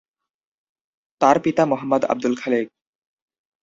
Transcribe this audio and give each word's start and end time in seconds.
তার 1.21 1.37
পিতা 1.43 1.63
মো: 1.65 1.75
আব্দুল 2.09 2.33
খালেক। 2.35 2.67